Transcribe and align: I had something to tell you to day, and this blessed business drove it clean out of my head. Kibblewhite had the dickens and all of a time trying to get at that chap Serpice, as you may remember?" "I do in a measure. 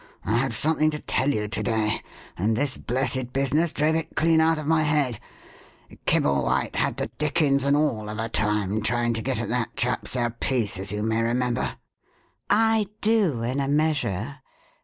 I 0.25 0.35
had 0.37 0.51
something 0.51 0.89
to 0.89 0.99
tell 0.99 1.29
you 1.29 1.47
to 1.47 1.61
day, 1.61 2.01
and 2.35 2.57
this 2.57 2.75
blessed 2.79 3.33
business 3.33 3.71
drove 3.71 3.93
it 3.95 4.15
clean 4.15 4.41
out 4.41 4.57
of 4.57 4.65
my 4.65 4.81
head. 4.81 5.19
Kibblewhite 6.07 6.75
had 6.75 6.97
the 6.97 7.11
dickens 7.19 7.65
and 7.65 7.77
all 7.77 8.09
of 8.09 8.17
a 8.17 8.27
time 8.27 8.81
trying 8.81 9.13
to 9.13 9.21
get 9.21 9.39
at 9.39 9.49
that 9.49 9.75
chap 9.75 10.07
Serpice, 10.07 10.79
as 10.79 10.91
you 10.91 11.03
may 11.03 11.21
remember?" 11.21 11.75
"I 12.49 12.87
do 13.01 13.43
in 13.43 13.59
a 13.59 13.67
measure. 13.67 14.39